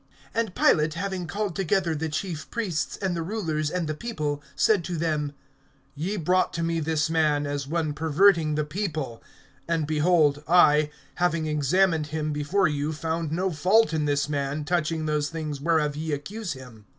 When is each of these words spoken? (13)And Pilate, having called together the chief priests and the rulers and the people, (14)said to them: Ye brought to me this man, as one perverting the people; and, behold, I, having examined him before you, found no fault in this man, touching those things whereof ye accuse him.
(13)And 0.33 0.55
Pilate, 0.55 0.93
having 0.95 1.27
called 1.27 1.55
together 1.55 1.93
the 1.93 2.09
chief 2.09 2.49
priests 2.49 2.97
and 2.97 3.15
the 3.15 3.21
rulers 3.21 3.69
and 3.69 3.87
the 3.87 3.93
people, 3.93 4.41
(14)said 4.57 4.83
to 4.85 4.97
them: 4.97 5.31
Ye 5.93 6.17
brought 6.17 6.53
to 6.53 6.63
me 6.63 6.79
this 6.79 7.07
man, 7.07 7.45
as 7.45 7.67
one 7.67 7.93
perverting 7.93 8.55
the 8.55 8.65
people; 8.65 9.21
and, 9.67 9.85
behold, 9.85 10.43
I, 10.47 10.89
having 11.17 11.45
examined 11.45 12.07
him 12.07 12.31
before 12.33 12.67
you, 12.67 12.93
found 12.93 13.31
no 13.31 13.51
fault 13.51 13.93
in 13.93 14.05
this 14.05 14.27
man, 14.27 14.65
touching 14.65 15.05
those 15.05 15.29
things 15.29 15.61
whereof 15.61 15.95
ye 15.95 16.13
accuse 16.13 16.53
him. 16.53 16.85